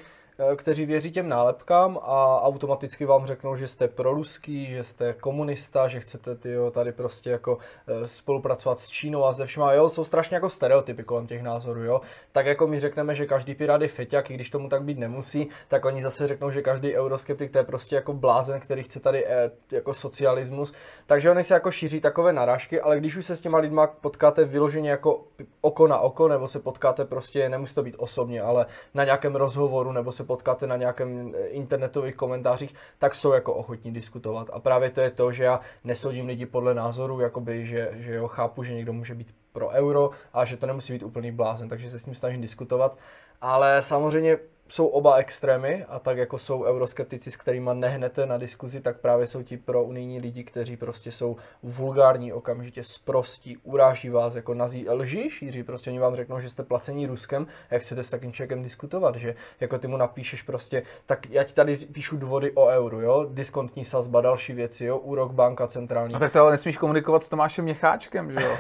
[0.57, 6.01] kteří věří těm nálepkám a automaticky vám řeknou, že jste proruský, že jste komunista, že
[6.01, 10.35] chcete tyjo, tady prostě jako eh, spolupracovat s Čínou a ze všema, jo, jsou strašně
[10.35, 12.01] jako stereotypy kolem těch názorů, jo.
[12.33, 15.49] Tak jako my řekneme, že každý pirát je feťák, i když tomu tak být nemusí,
[15.69, 19.27] tak oni zase řeknou, že každý euroskeptik to je prostě jako blázen, který chce tady
[19.27, 20.73] eh, jako socialismus.
[21.07, 24.45] Takže oni se jako šíří takové narážky, ale když už se s těma lidma potkáte
[24.45, 25.25] vyloženě jako
[25.61, 29.93] oko na oko, nebo se potkáte prostě, nemusí to být osobně, ale na nějakém rozhovoru,
[29.93, 34.51] nebo se potkáte na nějakém eh, internetových komentářích, tak jsou jako ochotní diskutovat.
[34.53, 38.29] A právě to je to, že já nesoudím lidi podle názoru, jakoby, že, že jo,
[38.29, 41.91] chápu, že někdo může být pro euro a že to nemusí být úplný blázen, takže
[41.91, 42.99] se s ním snažím diskutovat.
[43.41, 48.81] Ale samozřejmě jsou oba extrémy a tak jako jsou euroskeptici, s kterými nehnete na diskuzi,
[48.81, 54.35] tak právě jsou ti pro unijní lidi, kteří prostě jsou vulgární, okamžitě sprostí, uráží vás,
[54.35, 58.11] jako nazí lži, šíří, prostě oni vám řeknou, že jste placení Ruskem, jak chcete s
[58.11, 62.53] takým člověkem diskutovat, že jako ty mu napíšeš prostě, tak já ti tady píšu důvody
[62.53, 66.15] o euru, jo, diskontní sazba, další věci, jo, úrok banka centrální.
[66.15, 68.57] A tak to ale nesmíš komunikovat s Tomášem Měcháčkem, že jo?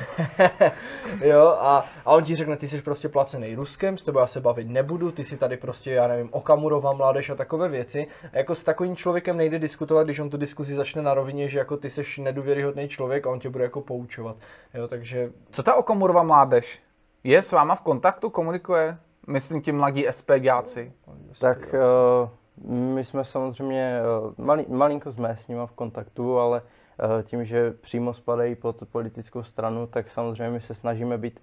[1.24, 4.40] jo, a, a on ti řekne, ty jsi prostě placený Ruskem, s tebou já se
[4.40, 8.06] bavit nebudu, ty si tady prostě já nevím, Okamurová mládež a takové věci.
[8.32, 11.58] A jako s takovým člověkem nejde diskutovat, když on tu diskuzi začne na rovině, že
[11.58, 14.36] jako ty seš nedůvěryhodný člověk a on tě bude jako poučovat.
[14.74, 15.30] Jo, takže...
[15.50, 16.82] Co ta Okamurová mládež?
[17.24, 18.98] Je s váma v kontaktu, komunikuje?
[19.26, 20.92] Myslím tím mladí SPGáci.
[21.40, 27.22] Tak uh, my jsme samozřejmě uh, malý, malinko jsme s nimi v kontaktu, ale uh,
[27.22, 31.40] tím, že přímo spadají pod politickou stranu, tak samozřejmě my se snažíme být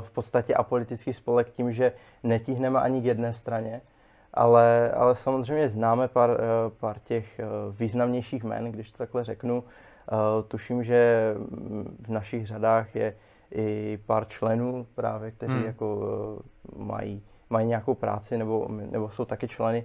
[0.00, 3.80] v podstatě apolitický spolek tím, že netíhneme ani k jedné straně,
[4.34, 9.64] ale, ale samozřejmě známe pár, eh, pár těch eh, významnějších jmen, když to takhle řeknu.
[9.64, 11.34] Eh, tuším, že
[12.00, 13.14] v našich řadách je
[13.54, 15.64] i pár členů právě, kteří hmm.
[15.64, 15.98] jako
[16.76, 19.84] mají, mají nějakou práci nebo, nebo jsou taky členy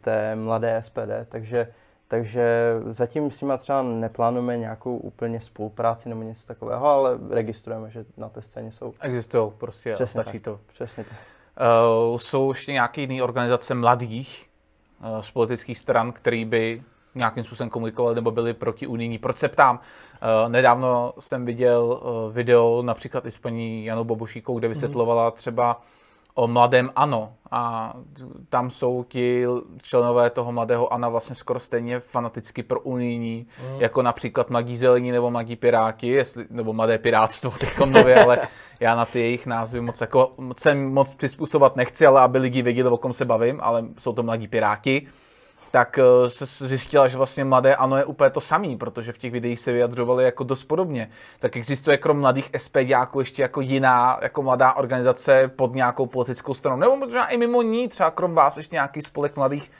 [0.00, 1.68] té mladé SPD, takže
[2.14, 8.04] takže zatím s nimi třeba neplánujeme nějakou úplně spolupráci nebo něco takového, ale registrujeme, že
[8.16, 8.92] na té scéně jsou.
[9.00, 10.42] Existují prostě Přesně stačí tak.
[10.42, 10.60] to.
[10.66, 11.12] Přesně tak.
[12.12, 14.46] Uh, jsou ještě nějaké jiné organizace mladých
[15.00, 16.82] uh, z politických stran, který by
[17.14, 19.18] nějakým způsobem komunikovali nebo byli proti unijní.
[19.18, 19.76] Proč se ptám?
[19.76, 25.80] Uh, nedávno jsem viděl uh, video například i s paní Janou Bobošíkou, kde vysvětlovala třeba
[26.34, 27.94] o mladém ANO a
[28.48, 29.46] tam jsou ti
[29.82, 33.80] členové toho mladého ANO vlastně skoro stejně fanaticky pro unijní, mm.
[33.80, 38.48] jako například mladí zelení nebo mladí piráti, jestli, nebo mladé pirátstvo teď nově, ale
[38.80, 42.88] já na ty jejich názvy moc, jako, moc, moc přizpůsobovat nechci, ale aby lidi věděli,
[42.88, 45.06] o kom se bavím, ale jsou to mladí piráti.
[45.74, 49.32] Tak eh, se zjistila, že vlastně mladé ano je úplně to samý, protože v těch
[49.32, 51.10] videích se vyjadřovali jako dost podobně.
[51.38, 56.76] Tak existuje krom mladých SPDáků ještě jako jiná, jako mladá organizace pod nějakou politickou stranou,
[56.80, 59.70] nebo možná i mimo ní, třeba krom vás ještě nějaký spolek mladých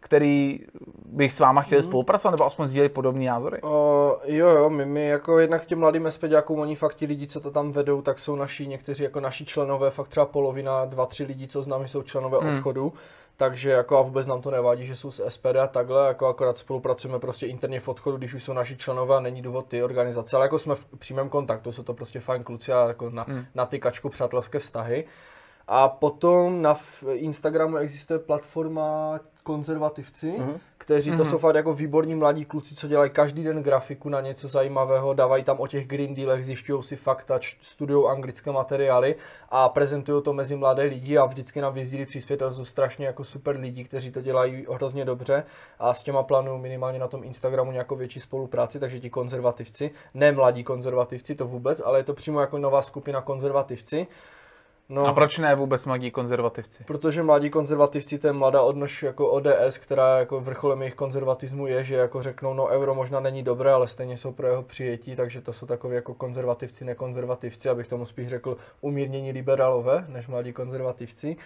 [0.00, 0.60] který
[1.04, 1.90] bych s váma chtěli hmm.
[1.90, 3.62] spolupracovat, nebo aspoň sdílet podobné názory?
[3.62, 7.40] O, jo, jo, my, my jako jednak těm mladým SPďákům, oni fakt ti lidi, co
[7.40, 11.24] to tam vedou, tak jsou naši, někteří jako naši členové, fakt třeba polovina, dva, tři
[11.24, 12.52] lidi, co znám, jsou členové hmm.
[12.52, 12.92] odchodu.
[13.36, 16.58] Takže jako a vůbec nám to nevadí, že jsou z SPD a takhle, jako akorát
[16.58, 20.36] spolupracujeme prostě interně v odchodu, když už jsou naši členové a není důvod ty organizace,
[20.36, 23.44] ale jako jsme v přímém kontaktu, jsou to prostě fajn kluci a jako na, hmm.
[23.54, 25.04] na ty kačku přátelské vztahy.
[25.68, 26.76] A potom na
[27.12, 30.58] Instagramu existuje platforma konzervativci, mm-hmm.
[30.78, 31.30] kteří to mm-hmm.
[31.30, 35.44] jsou fakt jako výborní mladí kluci, co dělají každý den grafiku na něco zajímavého, dávají
[35.44, 39.16] tam o těch Green Dealech, zjišťují si fakta, studují anglické materiály
[39.50, 43.24] a prezentují to mezi mladé lidi a vždycky nám vyzdílí příspěvek, to jsou strašně jako
[43.24, 45.44] super lidi, kteří to dělají hrozně dobře
[45.78, 50.32] a s těma plánuju minimálně na tom Instagramu nějakou větší spolupráci, takže ti konzervativci, ne
[50.32, 54.06] mladí konzervativci, to vůbec, ale je to přímo jako nová skupina konzervativci,
[54.92, 56.84] No, a proč ne vůbec mladí konzervativci?
[56.84, 61.84] Protože mladí konzervativci, to je mladá odnož jako ODS, která jako vrcholem jejich konzervatismu je,
[61.84, 65.40] že jako řeknou, no euro možná není dobré, ale stejně jsou pro jeho přijetí, takže
[65.40, 71.36] to jsou takový jako konzervativci, nekonzervativci, abych tomu spíš řekl umírnění liberálové, než mladí konzervativci.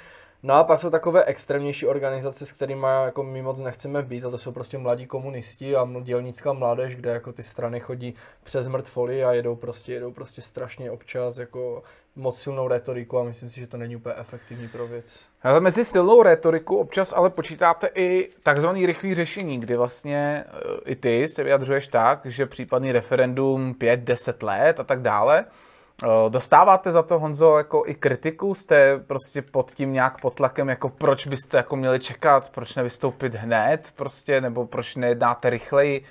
[0.46, 4.30] No a pak jsou takové extrémnější organizace, s kterými jako my moc nechceme být, a
[4.30, 9.24] to jsou prostě mladí komunisti a dělnická mládež, kde jako ty strany chodí přes mrtvoly
[9.24, 11.82] a jedou prostě, jedou prostě strašně občas jako
[12.16, 15.20] moc silnou retoriku a myslím si, že to není úplně efektivní pro věc.
[15.42, 20.96] Ale mezi silnou retoriku občas ale počítáte i takzvaný rychlý řešení, kdy vlastně eh, i
[20.96, 25.44] ty se vyjadřuješ tak, že případný referendum 5-10 let a tak dále,
[26.28, 28.54] Dostáváte za to, Honzo, jako i kritiku?
[28.54, 33.34] Jste prostě pod tím nějak pod tlakem, jako proč byste jako měli čekat, proč nevystoupit
[33.34, 36.04] hned, prostě, nebo proč nejednáte rychleji?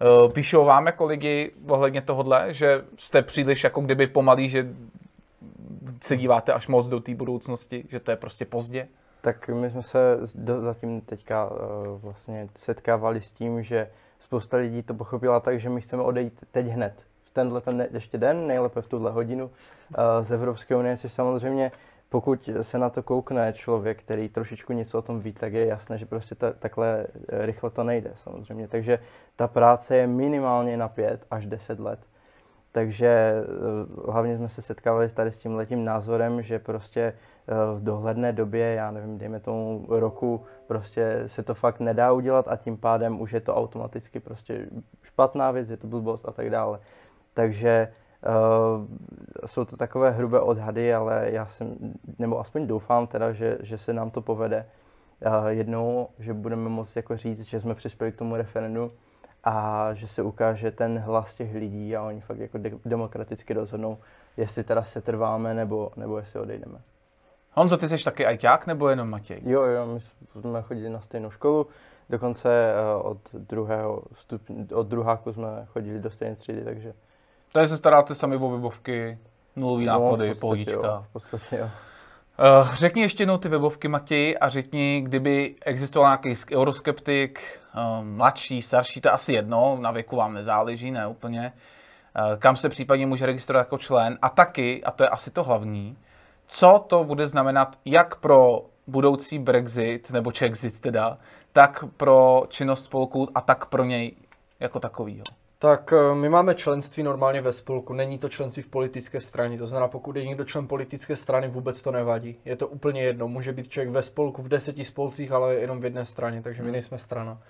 [0.00, 4.68] Eh, píšou vám jako lidi ohledně tohohle, že jste příliš jako kdyby pomalí, že
[6.02, 8.88] se díváte až moc do té budoucnosti, že to je prostě pozdě?
[9.20, 9.98] Tak my jsme se
[10.34, 11.56] do, zatím teďka uh,
[12.02, 16.66] vlastně setkávali s tím, že spousta lidí to pochopila tak, že my chceme odejít teď
[16.66, 17.06] hned.
[17.36, 19.50] Tenhle ten ještě den, nejlépe v tuhle hodinu uh,
[20.22, 21.72] z Evropské unie, což samozřejmě
[22.08, 25.98] pokud se na to koukne člověk, který trošičku něco o tom ví, tak je jasné,
[25.98, 28.68] že prostě ta, takhle eh, rychle to nejde samozřejmě.
[28.68, 28.98] Takže
[29.36, 31.98] ta práce je minimálně na pět až deset let.
[32.72, 37.82] Takže eh, hlavně jsme se setkávali tady s tím letím názorem, že prostě eh, v
[37.82, 42.76] dohledné době, já nevím, dejme tomu roku, prostě se to fakt nedá udělat a tím
[42.76, 44.66] pádem už je to automaticky prostě
[45.02, 46.78] špatná věc, je to blbost a tak dále.
[47.36, 47.92] Takže
[48.26, 51.76] uh, jsou to takové hrubé odhady, ale já jsem,
[52.18, 54.66] nebo aspoň doufám teda, že, že se nám to povede
[55.26, 58.92] uh, jednou, že budeme moct jako říct, že jsme přispěli k tomu referendu
[59.44, 63.98] a že se ukáže ten hlas těch lidí a oni fakt jako de- demokraticky rozhodnou,
[64.36, 66.78] jestli teda se trváme nebo, nebo jestli odejdeme.
[67.52, 69.40] Honzo, ty jsi taky ajťák nebo jenom Matěj?
[69.44, 70.00] Jo, jo, my
[70.40, 71.66] jsme chodili na stejnou školu,
[72.10, 76.94] dokonce uh, od druhého stupně, od druháku jsme chodili do stejné třídy, takže...
[77.52, 79.18] Takže se staráte sami o webovky,
[79.56, 80.72] nulový no, náklady, pohodička.
[80.72, 81.70] Jo, v podstatě jo.
[82.60, 88.62] Uh, řekni ještě jednou ty webovky, Matěj, a řekni, kdyby existoval nějaký euroskeptik, uh, mladší,
[88.62, 91.52] starší, to asi jedno, na věku vám nezáleží, ne úplně,
[92.18, 95.44] uh, kam se případně může registrovat jako člen a taky, a to je asi to
[95.44, 95.96] hlavní,
[96.46, 101.18] co to bude znamenat jak pro budoucí Brexit, nebo Czexit teda,
[101.52, 104.16] tak pro činnost spolku a tak pro něj
[104.60, 105.24] jako takovýho.
[105.58, 109.66] Tak eh, my máme členství normálně ve spolku, není to členství v politické straně, to
[109.66, 112.38] znamená, pokud je někdo člen politické strany, vůbec to nevadí.
[112.44, 115.84] Je to úplně jedno, může být člověk ve spolku v deseti spolcích, ale jenom v
[115.84, 116.72] jedné straně, takže my hmm.
[116.72, 117.42] nejsme strana.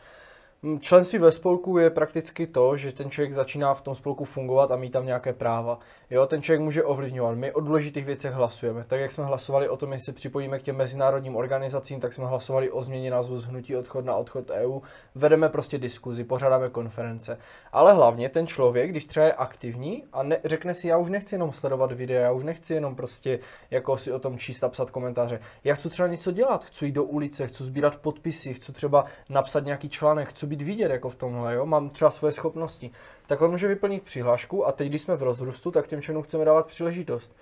[0.81, 4.77] Členství ve spolku je prakticky to, že ten člověk začíná v tom spolku fungovat a
[4.77, 5.79] mít tam nějaké práva.
[6.11, 7.37] Jo, ten člověk může ovlivňovat.
[7.37, 8.85] My o důležitých věcech hlasujeme.
[8.87, 12.71] Tak jak jsme hlasovali o tom, jestli připojíme k těm mezinárodním organizacím, tak jsme hlasovali
[12.71, 14.81] o změně názvu z hnutí odchod na odchod EU.
[15.15, 17.39] Vedeme prostě diskuzi, pořádáme konference.
[17.73, 21.35] Ale hlavně ten člověk, když třeba je aktivní a ne, řekne si, já už nechci
[21.35, 23.39] jenom sledovat videa, já už nechci jenom prostě
[23.71, 25.41] jako si o tom číst a psat komentáře.
[25.65, 29.65] Já chci třeba něco dělat, chci jít do ulice, chci sbírat podpisy, chci třeba napsat
[29.65, 31.67] nějaký článek, chci být vidět jako v tomhle, jo?
[31.67, 32.91] mám třeba svoje schopnosti,
[33.27, 36.45] tak on může vyplnit přihlášku a teď, když jsme v rozrůstu, tak těm členům chceme
[36.45, 37.37] dávat příležitost.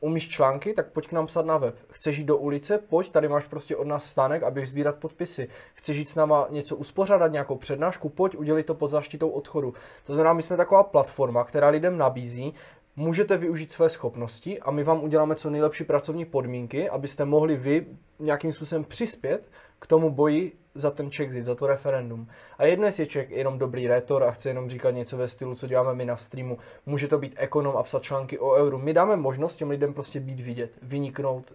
[0.00, 1.76] Umíš články, tak pojď k nám psat na web.
[1.90, 2.78] Chceš jít do ulice?
[2.78, 5.48] Pojď, tady máš prostě od nás stánek, abych sbírat podpisy.
[5.74, 8.08] Chceš jít s náma něco uspořádat, nějakou přednášku?
[8.08, 9.74] Pojď, udělej to pod zaštitou odchodu.
[10.06, 12.54] To znamená, my jsme taková platforma, která lidem nabízí,
[12.96, 17.86] můžete využít své schopnosti a my vám uděláme co nejlepší pracovní podmínky, abyste mohli vy
[18.18, 19.48] nějakým způsobem přispět
[19.80, 22.28] k tomu boji za ten Czechzit, za to referendum.
[22.58, 25.54] A jedno jestli je Čech jenom dobrý rétor a chce jenom říkat něco ve stylu,
[25.54, 28.78] co děláme my na streamu, může to být ekonom a psat články o euru.
[28.78, 31.52] My dáme možnost těm lidem prostě být vidět, vyniknout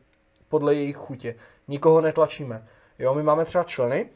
[0.49, 1.35] podle jejich chutě.
[1.67, 2.67] Nikoho netlačíme.
[2.99, 4.09] Jo, my máme třeba členy,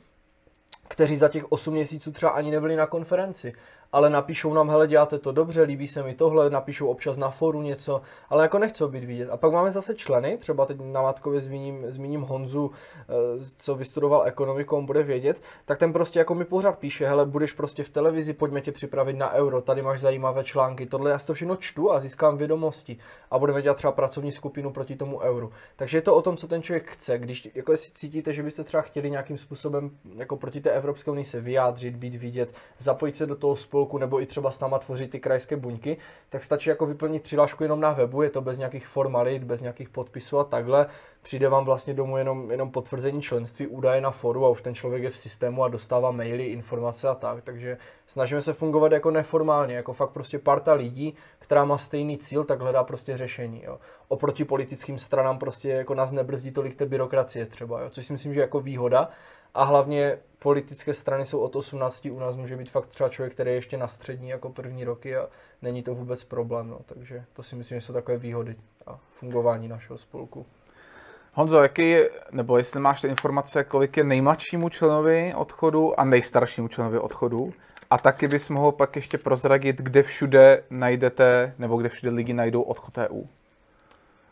[0.88, 3.54] kteří za těch 8 měsíců třeba ani nebyli na konferenci
[3.92, 7.62] ale napíšou nám, hele, děláte to dobře, líbí se mi tohle, napíšou občas na foru
[7.62, 9.30] něco, ale jako nechcou být vidět.
[9.30, 13.04] A pak máme zase členy, třeba teď na Matkově zmíním, zmíním Honzu, eh,
[13.58, 17.54] co vystudoval ekonomiku, on bude vědět, tak ten prostě jako mi pořád píše, hele, budeš
[17.54, 21.26] prostě v televizi, pojďme tě připravit na euro, tady máš zajímavé články, tohle já si
[21.26, 22.98] to všechno čtu a získám vědomosti
[23.32, 25.52] a budeme dělat třeba pracovní skupinu proti tomu euru.
[25.76, 27.18] Takže je to o tom, co ten člověk chce.
[27.18, 31.26] Když jako si cítíte, že byste třeba chtěli nějakým způsobem jako proti té Evropské unii
[31.26, 34.80] se vyjádřit, být vidět, zapojit se do toho spolu spolku nebo i třeba s náma
[34.80, 35.98] tvořit ty krajské buňky,
[36.30, 39.90] tak stačí jako vyplnit přihlášku jenom na webu, je to bez nějakých formalit, bez nějakých
[39.90, 40.88] podpisů a takhle.
[41.22, 45.04] Přijde vám vlastně domů jenom, jenom potvrzení členství, údaje na foru a už ten člověk
[45.04, 47.44] je v systému a dostává maily, informace a tak.
[47.44, 52.44] Takže snažíme se fungovat jako neformálně, jako fakt prostě parta lidí, která má stejný cíl,
[52.44, 53.64] tak hledá prostě řešení.
[53.64, 53.80] Jo.
[54.08, 57.90] Oproti politickým stranám prostě jako nás nebrzdí tolik té byrokracie třeba, jo.
[57.90, 59.10] což si myslím, že jako výhoda.
[59.54, 63.50] A hlavně politické strany jsou od 18, u nás může být fakt třeba člověk, který
[63.50, 65.28] je ještě na střední jako první roky a
[65.62, 66.80] není to vůbec problém, no.
[66.86, 68.56] takže to si myslím, že jsou takové výhody
[68.88, 70.46] a fungování našeho spolku.
[71.34, 71.96] Honzo, jaký
[72.32, 77.54] nebo jestli máš ty informace, kolik je nejmladšímu členovi odchodu a nejstaršímu členovi odchodu?
[77.90, 82.62] A taky bys mohl pak ještě prozradit, kde všude najdete, nebo kde všude lidi najdou
[82.62, 83.24] odchod EU?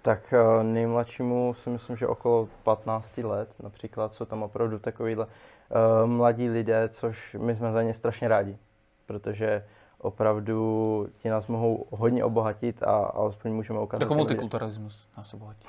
[0.08, 6.10] Tak eh, nejmladšímu si myslím, že okolo 15 let například jsou tam opravdu takovýhle uh,
[6.10, 8.58] mladí lidé, což my jsme za ně strašně rádi,
[9.06, 9.66] protože
[9.98, 14.02] opravdu ti nás mohou hodně obohatit a alespoň můžeme ukázat.
[14.02, 15.68] Jako multikulturalismus nás obohatí.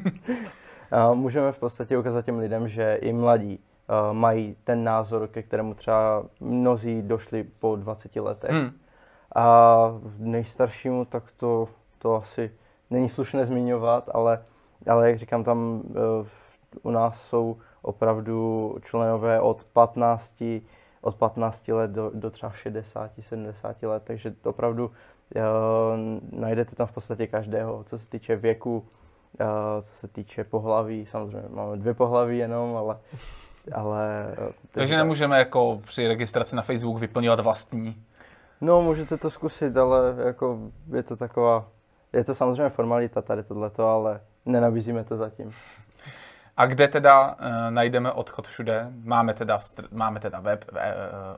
[0.90, 5.42] a můžeme v podstatě ukázat těm lidem, že i mladí uh, mají ten názor, ke
[5.42, 8.50] kterému třeba mnozí došli po 20 letech.
[8.50, 8.70] Hmm.
[9.34, 9.76] A
[10.18, 12.50] nejstaršímu tak to, to asi
[12.90, 14.42] není slušné zmiňovat, ale,
[14.86, 16.26] ale jak říkám, tam uh,
[16.82, 20.42] u nás jsou opravdu členové od 15,
[21.00, 24.90] od 15 let do, do třeba 60, 70 let, takže opravdu uh,
[26.40, 28.78] najdete tam v podstatě každého, co se týče věku,
[29.40, 29.46] uh,
[29.80, 32.98] co se týče pohlaví, samozřejmě máme dvě pohlaví jenom, ale
[33.72, 34.34] ale...
[34.72, 38.04] Takže nemůžeme jako při registraci na Facebook vyplňovat vlastní?
[38.60, 40.58] No, můžete to zkusit, ale jako
[40.94, 41.68] je to taková,
[42.12, 45.52] je to samozřejmě formalita tady tohleto, ale nenabízíme to zatím.
[46.56, 47.36] A kde teda uh,
[47.70, 48.88] najdeme odchod všude?
[49.04, 49.58] Máme teda,
[49.92, 50.78] máme teda web uh,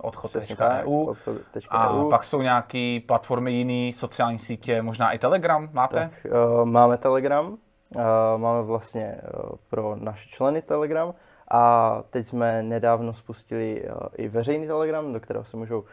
[0.01, 1.37] odchod.eu odchod
[1.69, 2.11] a EU.
[2.11, 6.11] pak jsou nějaké platformy jiné, sociální sítě, možná i Telegram máte?
[6.23, 8.03] Tak, uh, máme Telegram, uh,
[8.37, 11.15] máme vlastně uh, pro naše členy Telegram
[11.53, 15.87] a teď jsme nedávno spustili uh, i veřejný Telegram, do kterého se můžou uh,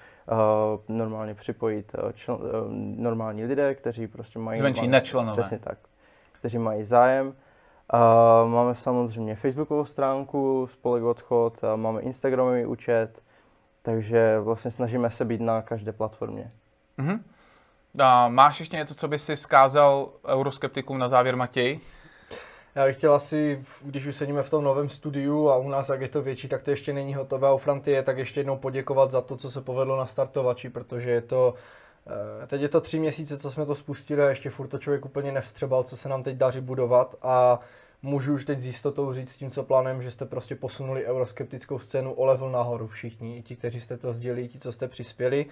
[0.87, 2.39] normálně připojit uh, čl,
[2.95, 4.59] normální lidé, kteří prostě mají...
[4.59, 5.31] Zvenčí nečlenové.
[5.31, 5.77] Přesně tak.
[6.31, 7.33] Kteří mají zájem
[7.93, 13.21] Uh, máme samozřejmě Facebookovou stránku Spolek Odchod, uh, máme Instagramový účet,
[13.81, 16.51] takže vlastně snažíme se být na každé platformě.
[16.99, 17.19] Uh-huh.
[17.99, 21.79] A máš ještě něco, co by si vzkázal euroskeptikům na závěr, Matěj?
[22.75, 26.01] Já bych chtěl asi, když už sedíme v tom novém studiu a u nás, jak
[26.01, 27.47] je to větší, tak to ještě není hotové.
[27.47, 31.09] A u Frantie tak ještě jednou poděkovat za to, co se povedlo na startovači, protože
[31.09, 31.53] je to
[32.43, 35.05] eh, Teď je to tři měsíce, co jsme to spustili a ještě furt to člověk
[35.05, 37.59] úplně nevstřebal, co se nám teď daří budovat a
[38.01, 41.79] můžu už teď s jistotou říct s tím, co plánem, že jste prostě posunuli euroskeptickou
[41.79, 45.45] scénu o level nahoru všichni, i ti, kteří jste to sdělili, ti, co jste přispěli.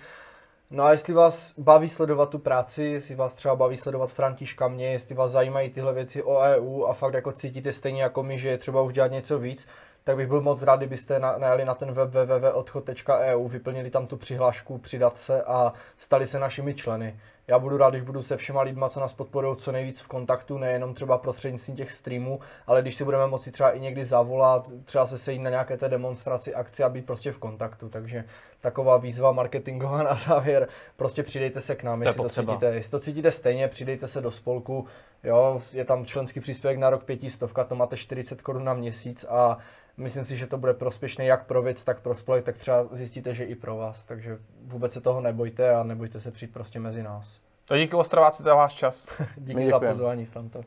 [0.70, 4.92] No a jestli vás baví sledovat tu práci, jestli vás třeba baví sledovat Františka mě,
[4.92, 8.50] jestli vás zajímají tyhle věci o EU a fakt jako cítíte stejně jako my, že
[8.50, 9.68] je třeba už dělat něco víc,
[10.04, 14.78] tak bych byl moc rád, kdybyste najeli na ten web www.odchod.eu, vyplnili tam tu přihlášku,
[14.78, 18.90] přidat se a stali se našimi členy já budu rád, když budu se všema lidma,
[18.90, 23.04] co nás podporují, co nejvíc v kontaktu, nejenom třeba prostřednictvím těch streamů, ale když si
[23.04, 26.90] budeme moci třeba i někdy zavolat, třeba se sejít na nějaké té demonstraci, akci a
[26.90, 27.90] být prostě v kontaktu.
[27.90, 28.24] Takže
[28.62, 33.00] taková výzva marketingová na závěr, prostě přidejte se k nám, jestli to, cítíte, jestli to
[33.00, 34.86] cítíte stejně, přidejte se do spolku,
[35.24, 39.58] jo, je tam členský příspěvek na rok pětistovka, to máte 40 korun na měsíc a
[39.98, 43.34] myslím si, že to bude prospěšné jak pro věc, tak pro spolek, tak třeba zjistíte,
[43.34, 44.04] že i pro vás.
[44.04, 47.42] Takže vůbec se toho nebojte a nebojte se přijít prostě mezi nás.
[47.66, 49.08] To díky Ostrováci za váš čas.
[49.38, 50.64] díky za pozvání, Franto.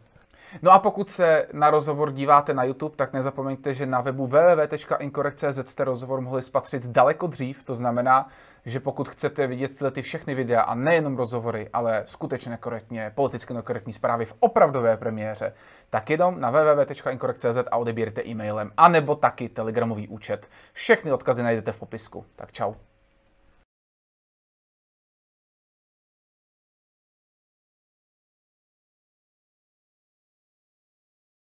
[0.63, 5.71] No a pokud se na rozhovor díváte na YouTube, tak nezapomeňte, že na webu www.incorrect.cz
[5.71, 8.29] jste rozhovor mohli spatřit daleko dřív, to znamená,
[8.65, 13.55] že pokud chcete vidět tyhle ty všechny videa a nejenom rozhovory, ale skutečně korektně, politicky
[13.55, 15.53] nekorektní zprávy v opravdové premiéře,
[15.91, 20.49] tak jenom na www.incorrect.cz a odebírte e-mailem, anebo taky telegramový účet.
[20.73, 22.25] Všechny odkazy najdete v popisku.
[22.37, 22.75] Tak čau.